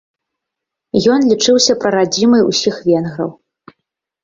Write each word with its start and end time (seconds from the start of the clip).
Ён 1.15 1.21
лічыўся 1.33 1.77
прарадзімай 1.85 2.41
усіх 2.51 2.75
венграў. 2.89 3.31